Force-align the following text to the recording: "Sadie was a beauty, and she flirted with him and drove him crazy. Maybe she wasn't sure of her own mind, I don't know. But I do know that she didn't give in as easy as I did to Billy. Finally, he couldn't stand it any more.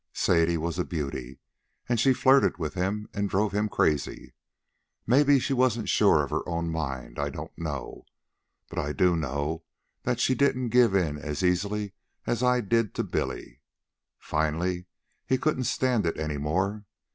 "Sadie 0.13 0.57
was 0.57 0.79
a 0.79 0.83
beauty, 0.83 1.37
and 1.87 1.99
she 1.99 2.11
flirted 2.11 2.57
with 2.57 2.73
him 2.73 3.07
and 3.13 3.29
drove 3.29 3.51
him 3.51 3.69
crazy. 3.69 4.33
Maybe 5.05 5.37
she 5.37 5.53
wasn't 5.53 5.89
sure 5.89 6.23
of 6.23 6.31
her 6.31 6.41
own 6.49 6.71
mind, 6.71 7.19
I 7.19 7.29
don't 7.29 7.55
know. 7.55 8.05
But 8.67 8.79
I 8.79 8.93
do 8.93 9.15
know 9.15 9.63
that 10.01 10.19
she 10.19 10.33
didn't 10.33 10.69
give 10.69 10.95
in 10.95 11.19
as 11.19 11.43
easy 11.43 11.93
as 12.25 12.41
I 12.41 12.61
did 12.61 12.95
to 12.95 13.03
Billy. 13.03 13.61
Finally, 14.17 14.87
he 15.27 15.37
couldn't 15.37 15.65
stand 15.65 16.07
it 16.07 16.17
any 16.17 16.37
more. 16.39 16.83